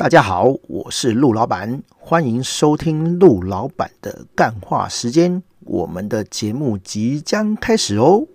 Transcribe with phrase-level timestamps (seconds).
[0.00, 5.42] 大家好，我是陆老板，欢迎收听陆老板的干话时间。
[5.66, 8.26] 我们的节目即将开始哦。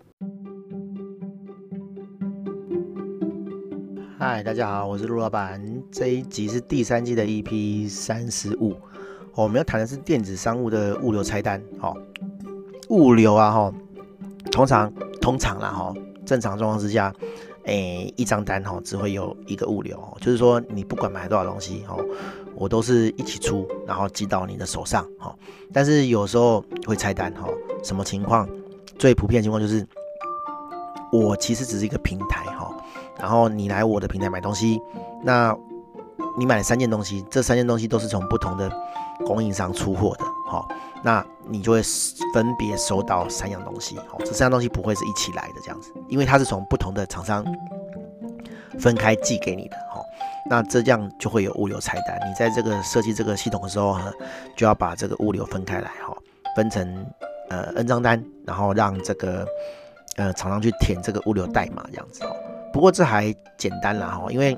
[4.19, 5.59] 嗨，大家好，我是陆老板。
[5.91, 8.75] 这一集是第三季的 EP 三十五。
[9.33, 11.59] 我们要谈的是电子商务的物流拆单。
[11.79, 11.97] 好，
[12.89, 13.73] 物流啊，哈，
[14.51, 15.91] 通常通常啦，哈，
[16.27, 17.11] 正常状况之下。
[17.65, 21.97] 诶、一张单哈，只会有一个物流，就是说你不管买多少东西哈，
[22.55, 25.35] 我都是一起出，然后寄到你的手上哈。
[25.73, 27.49] 但是有时候会拆单哈，
[27.83, 28.47] 什么情况？
[28.97, 29.85] 最普遍的情况就是，
[31.11, 32.71] 我其实只是一个平台哈，
[33.19, 34.79] 然后你来我的平台买东西，
[35.23, 35.55] 那
[36.37, 38.71] 你买了三件东西，这三件东西都是从不同的
[39.25, 40.65] 供应商出货的哈。
[41.05, 41.83] 那你就会
[42.33, 47.45] 分别收到三样东西，哦，这三样东西不会是一起来的这样子，因为它是从不同的厂商
[48.79, 50.01] 分开寄给你的，哦，
[50.49, 52.19] 那这样就会有物流拆单。
[52.27, 54.11] 你在这个设计这个系统的时候呢，
[54.57, 56.17] 就要把这个物流分开来，哈，
[56.55, 57.05] 分成
[57.49, 59.45] 呃 N 张单，然后让这个
[60.15, 62.35] 呃厂商去填这个物流代码这样子，哦。
[62.73, 64.57] 不过这还简单啦，哈，因为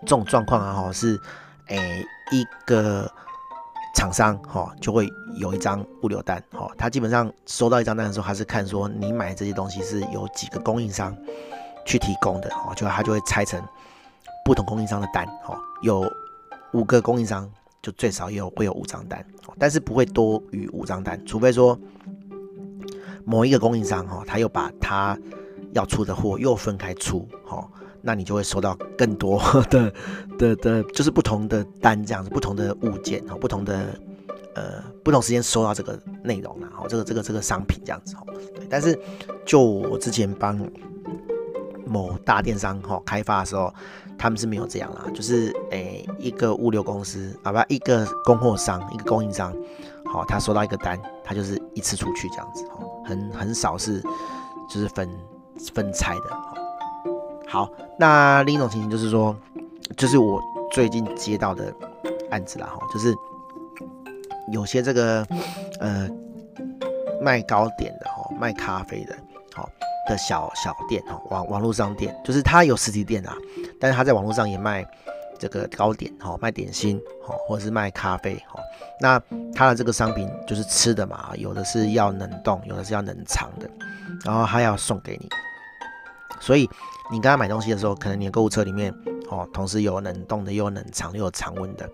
[0.00, 1.20] 这种状况啊，哈，是
[1.66, 3.06] 诶一个。
[3.96, 11.16] 厂商哈就会有一张物流单哈，他基本上收到一张单的时候，他是看说你买这些东西是有几个供应商
[11.86, 13.58] 去提供的哈，就他就会拆成
[14.44, 16.04] 不同供应商的单哈，有
[16.74, 19.26] 五个供应商就最少有会有五张单，
[19.58, 21.78] 但是不会多于五张单，除非说
[23.24, 25.18] 某一个供应商哈，他又把他
[25.72, 27.66] 要出的货又分开出哈。
[28.02, 29.92] 那你就会收到更多 的
[30.38, 33.98] 的的，就是不同的单这样子，不同的物件哈，不同的
[34.54, 38.24] 呃不同时间收到这个内容然后这个这个这个商品这样子哈。
[38.54, 38.98] 对，但是
[39.44, 40.58] 就我之前帮
[41.86, 43.72] 某大电商哈开发的时候，
[44.18, 49.54] 他们是没有这样啦，就是诶一个物流公司啊不一个供货商一个供应商，
[50.12, 54.00] 好，他收到一个单，他就是一次出去这样子哈，很很少是
[54.68, 55.08] 就是分
[55.72, 56.65] 分拆的。
[57.48, 59.34] 好，那另一种情形就是说，
[59.96, 60.40] 就是我
[60.72, 61.72] 最近接到的
[62.30, 63.14] 案子啦，哈，就是
[64.52, 65.26] 有些这个
[65.80, 66.08] 呃
[67.22, 69.16] 卖糕点的哈，卖咖啡的，
[69.54, 69.68] 好，
[70.08, 73.32] 的小小店哈，网网络商店，就是他有实体店啊，
[73.80, 74.84] 但是他在网络上也卖
[75.38, 78.60] 这个糕点哈，卖点心哈，或者是卖咖啡哈，
[79.00, 79.22] 那
[79.54, 83.70] 他的这个商品就是吃的嘛，有的是要冷冻，有的是要冷藏的，
[84.24, 85.28] 然后他要送给你，
[86.40, 86.68] 所以。
[87.08, 88.92] 你刚刚买东西的时候，可能你的购物车里面
[89.30, 91.88] 哦，同时有冷冻的，又有冷藏，又有常温的，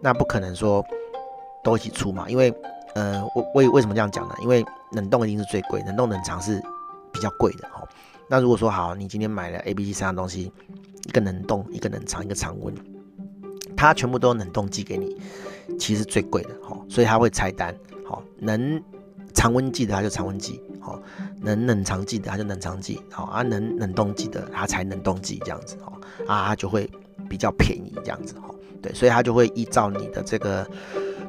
[0.00, 0.82] 那不可能说
[1.62, 2.26] 都一起出嘛？
[2.30, 2.50] 因为
[2.94, 3.22] 呃，
[3.54, 4.34] 为为什么这样讲呢？
[4.40, 6.62] 因为冷冻一定是最贵，冷冻冷藏是
[7.12, 7.86] 比较贵的哦。
[8.26, 10.50] 那如果说好，你今天买了 A、B、C 三样东西，
[11.04, 12.74] 一个冷冻，一个冷藏，一个常温，
[13.76, 15.14] 它全部都冷冻寄给你，
[15.78, 17.76] 其实最贵的哦，所以它会拆单，
[18.08, 18.82] 好，能
[19.34, 20.58] 常温寄的它就常温寄。
[20.86, 21.00] 哦，
[21.40, 25.92] 能冷藏剂的它就冷藏剂，好啊，能冷冻剂的它才冷冻剂这样子哦，
[26.26, 26.88] 啊，它就会
[27.28, 30.66] 比较便宜这样子哦，对，所以它就会依照你的这个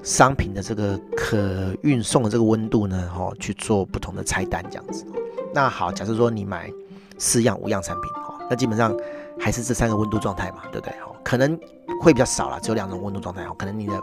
[0.03, 5.05] 商品的这个可运送的这个温度呢，哦，去做不同的拆单这样子。
[5.53, 6.69] 那好，假设说你买
[7.17, 8.95] 四样五样产品，哦，那基本上
[9.39, 10.93] 还是这三个温度状态嘛，对不对？
[10.99, 11.57] 哦，可能
[12.01, 13.93] 会比较少了，只有两种温度状态哦，可能你的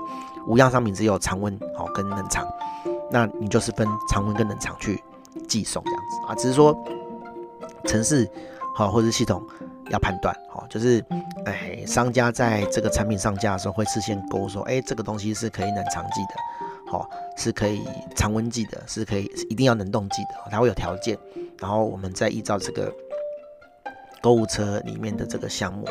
[0.46, 2.46] 五样商品只有常温哦跟冷藏，
[3.10, 5.00] 那你就是分常温跟冷藏去。
[5.48, 6.76] 寄送这样子啊，只是说
[7.84, 8.28] 城市
[8.75, 9.43] 好，或者是系统
[9.91, 11.04] 要判断好，就是
[11.44, 16.34] 哎，商家在这个产品上架的时候会事先勾说，哎，这个东西是可以冷藏寄的，
[16.91, 21.19] 好，是可以常温寄的，是可以一定要冷冻寄的，它会有条件，
[21.59, 22.93] 然后我们再依照这个
[24.20, 25.87] 购物车里面的这个项目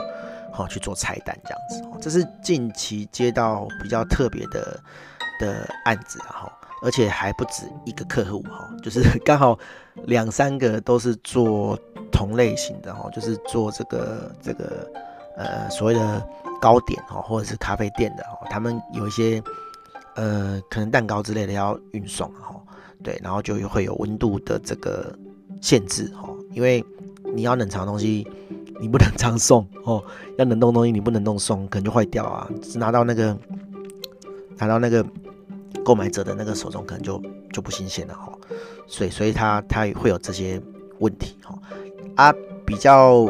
[0.52, 4.79] 好去做菜单这样子，这是近期接到比较特别的
[5.40, 6.50] 的案子然后。
[6.84, 9.58] 而且还不止一个客户哈， 就是刚好
[10.06, 11.78] 两三个都是做
[12.12, 14.91] 同类型的哈，就是做这个这个
[15.38, 16.28] 呃所谓的
[16.59, 19.41] 糕点哈，或者是咖啡店的哈，他们有一些
[20.16, 22.55] 呃可能蛋糕之类的要运送哈，
[23.03, 25.16] 对，然后就会有温度的这个
[25.61, 26.84] 限制哈，因为
[27.35, 28.28] 你要冷藏东西
[28.79, 30.03] 你不能常送哦，
[30.40, 33.38] 要冷冻东西你不能冻送，可能就坏掉啊，只拿到那个
[34.58, 35.05] 拿到那个。
[35.83, 38.31] 购买者的那个手中可能就就不新鲜了哈，
[38.87, 40.61] 所以所以他他会有这些
[40.99, 41.57] 问题哈。
[42.16, 42.33] 啊，
[42.66, 43.28] 比较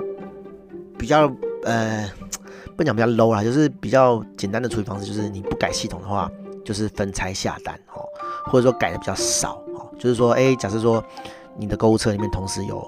[0.98, 1.32] 比较
[1.64, 2.10] 呃
[2.76, 6.30] 不讲比较 low 啦，就是比较简单的处理方式，就是你不改系统的话，
[6.66, 8.02] 就是分拆下单哈，
[8.46, 11.04] 或者说改的比较少哈，就是说哎，假设说
[11.58, 12.82] 你的购物车里面同时有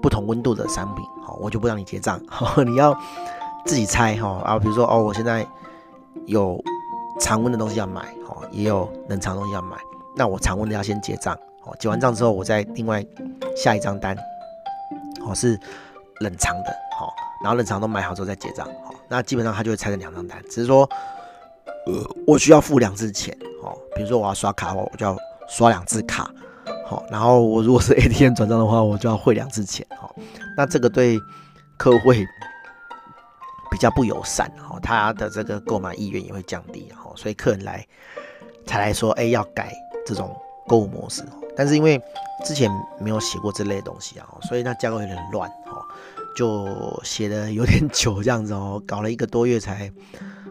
[0.00, 2.20] 不同温度的商品哈，我就不让你结账，
[2.66, 2.98] 你要
[3.66, 4.40] 自己猜哈。
[4.44, 5.46] 啊，比如说哦，我现在
[6.24, 6.58] 有
[7.18, 9.76] 常温的东西要买哦，也有冷藏东西要买，
[10.16, 11.34] 那我常温的要先结账
[11.64, 13.04] 哦，结完账之后，我再另外
[13.56, 14.16] 下一张单
[15.26, 15.58] 哦，是
[16.20, 16.70] 冷藏的
[17.00, 17.10] 哦，
[17.42, 20.88] 然后冷藏都买好之后再结账哦，那基本上他就会拆成两张单，只是说
[21.86, 25.16] 呃，我需要付两次钱哦，比如说我要刷卡，我就要
[25.48, 26.30] 刷两次卡。
[26.86, 29.86] 好，然后我如果是 ATM 转账的话，我就要汇两次钱。
[29.98, 30.14] 好，
[30.56, 31.18] 那这个对
[31.76, 32.26] 客户会
[33.78, 37.86] 比较不友善，哦，他的这个购买意愿也会降低，哈，所以客人来
[38.66, 39.72] 才来说，哎，要改
[40.04, 40.36] 这种
[40.66, 41.22] 购物模式。
[41.56, 42.00] 但是因为
[42.44, 45.78] 之前没有写过这类东西啊，所以那架构有点乱，哦，
[46.34, 49.88] 就写的有点久这样子哦，搞了一个多月才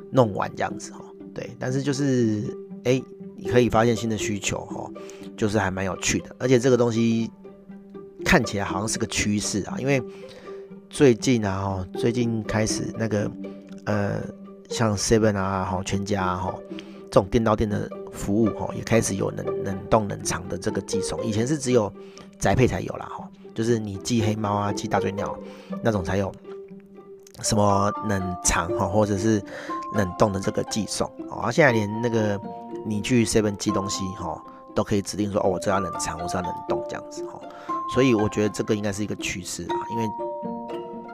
[0.10, 1.04] 弄完这样子，哦，
[1.36, 2.46] 对，但是就是
[2.86, 3.04] 哎。
[3.40, 4.90] 你可以发现新的需求，哦，
[5.38, 7.30] 就是还蛮有趣的，而且这个东西
[8.26, 10.02] 看起来好像是个趋势啊，因为
[10.90, 13.30] 最近啊，哈，最近开始那个，
[13.86, 14.22] 呃，
[14.70, 16.54] 像 Seven 啊，哈，全家哈，
[17.12, 21.92] 这种电到店的服务，哈，也开始有冷冷冻冷藏的这个寄送，以前是只有
[22.40, 25.38] 宅配才有啦，哈，就是你寄黑猫啊，寄大嘴鸟
[25.84, 26.32] 那种才有
[27.42, 29.44] 什么冷藏哈，或者是
[29.94, 32.40] 冷冻的这个寄送，啊，现在连那个。
[32.86, 34.42] 你去 Seven 寄东西哈，
[34.74, 37.38] 都可以指定说哦，我这要冷藏，我这要冷冻这样子哈，
[37.94, 40.08] 所以我觉得这个应该是一个趋势啊，因为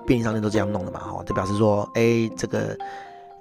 [0.06, 2.78] 便利商店都这样弄的嘛哈，就表示说，哎、这个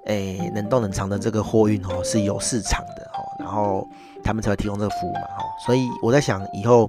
[0.07, 3.87] 哎、冷冻冷藏的这个货运哦是有市场的哈，然后
[4.23, 6.89] 他们才会提供这个服务嘛哈，所以我在想以后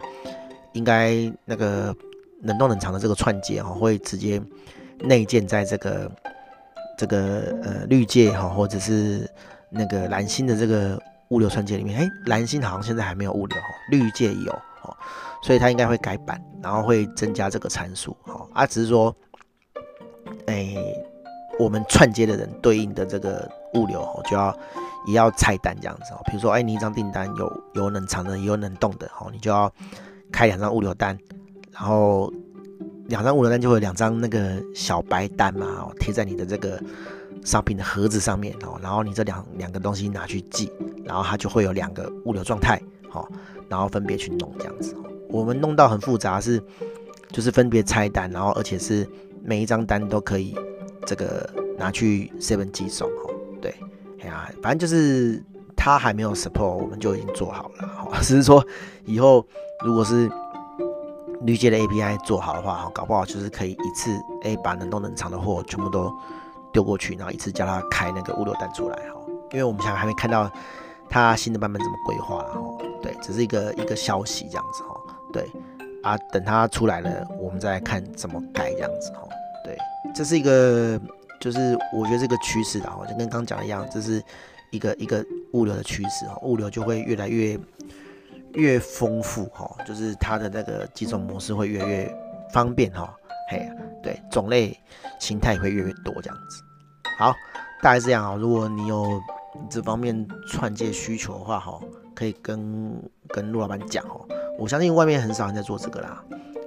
[0.74, 1.14] 应该
[1.46, 1.96] 那个
[2.42, 4.42] 冷冻冷藏的这个串接哈，会直接
[5.00, 6.12] 内建在这个
[6.98, 9.30] 这个呃绿界哈，或者是
[9.70, 11.02] 那个蓝星的这个。
[11.30, 13.58] 物流串接里面，哎，蓝星好像现在还没有物流，
[13.90, 14.52] 绿界有
[14.84, 14.96] 哦，
[15.42, 19.16] 所以它应该会改版，然后会增加这个参数，哈，啊，只是说，
[20.48, 20.76] 哎，
[21.60, 24.58] 我们串接的人对应的这个物流哦，就要
[25.08, 29.72] 也要拆单这样子哦，比如说，哎，你一张订单有有冷藏的，也有冷冻的，哦，你就要
[30.32, 31.18] 开两张物流单，
[31.72, 32.32] 然后
[33.08, 36.82] 两张物流单就会有两张那个小白单嘛，贴在你的这个。
[37.44, 40.72] 商品的盒子上面哦，然后你这两两个东西拿去寄，
[41.04, 42.82] 然后它就会有两个物流状态，
[43.12, 43.28] 哦，
[43.68, 44.96] 然后分别去弄这样子。
[45.28, 46.64] 我们弄到很复杂是，
[47.34, 49.06] 就是分别拆单，然后而且是
[49.44, 50.56] 每一张单都可以
[51.06, 53.30] 这个拿去 Seven 寄送哦。
[53.62, 53.76] 对，
[54.22, 55.44] 哎呀，反正就是
[55.76, 57.88] 他还没有 support，我们就已经做好了。
[57.88, 58.66] 好， 只是说
[59.06, 59.46] 以后
[59.84, 60.32] 如果是
[61.42, 64.12] 绿界的 API 做好的话，哈搞不好就是可以一次
[64.44, 66.12] 哎把冷冻冷藏的货全部都。
[66.74, 70.50] 丢过去，然后一次叫他开那个物流单出来哈，因为我们现在还没看到
[71.08, 72.60] 他新的版本怎么规划了哈，
[73.00, 75.00] 对，只是一个一个消息这样子哈，
[75.32, 75.48] 对
[76.04, 79.28] 啊，等它出来了，我们再看怎么改这样子哈，
[79.64, 79.78] 对，
[80.14, 81.00] 这是一个
[81.40, 84.22] 就是我觉得这个趋势的哈，就跟刚刚讲的一样，这是
[84.72, 87.58] 一个一个物流的趋势哈，物流就会越来越
[88.54, 92.16] 越丰富哈，就是它的那个几种模式会越来越
[92.52, 93.12] 方便哈。
[93.50, 93.70] 嘿，
[94.02, 94.78] 对，种类
[95.20, 96.64] 形态会越来越多这样子。
[97.18, 97.34] 好，
[97.82, 98.36] 大概是这样啊。
[98.36, 99.22] 如果你有
[99.70, 101.80] 这方面串接需求的话，哈，
[102.24, 104.26] 可以跟跟陆老板讲哦。
[104.58, 106.24] 我相信外面很少人在做这个啦，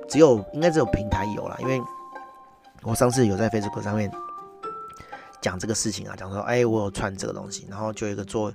[0.09, 1.57] 只有应该只有平台有啦。
[1.61, 1.81] 因为
[2.83, 4.11] 我上次有在 Facebook 上面
[5.41, 8.53] 讲这个事情啊，讲说，哎，我有串这个东西，然后就有一个做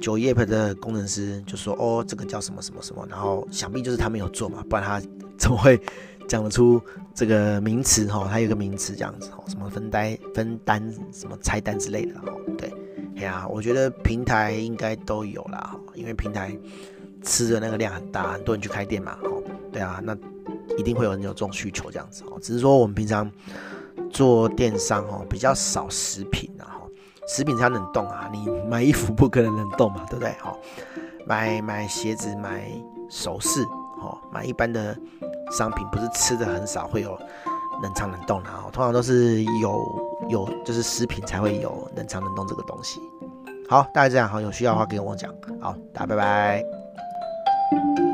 [0.00, 5.00] 九叶的工程师就说，哦，这个叫什么什么什么，然后想必就是他没有做嘛，不然他
[5.38, 5.80] 怎么会？
[6.28, 6.82] 讲得出
[7.14, 12.26] 这个名词哈，它有个名词这样子哈，什么分单、分单、什么拆单之类的哈。
[12.58, 12.68] 对，
[13.16, 16.56] 哎呀，我觉得平台应该都有啦，因为平台
[17.22, 19.28] 吃的那个量很大，很多人去开店嘛哈。
[19.72, 20.16] 对啊，那
[20.76, 22.38] 一定会有人有这种需求这样子哦。
[22.40, 23.30] 只是说我们平常
[24.10, 26.80] 做电商哦，比较少食品啊哈，
[27.28, 30.56] 食品才能冷冻啊，你买衣服不可能冷冻嘛，对不对哈？
[31.26, 32.70] 买买鞋子、买
[33.10, 33.64] 首饰，
[34.00, 34.96] 哈，买一般的。
[35.52, 37.16] 商品不是吃的很少，会有
[37.82, 39.80] 冷藏冷冻的哦，通常都是有
[40.28, 43.00] 有，就是食品才会有冷藏冷冻这个东西。
[43.68, 44.28] 好，大概这样。
[44.28, 45.32] 好，有需要的话可以跟我讲。
[45.60, 48.05] 好，大家拜拜。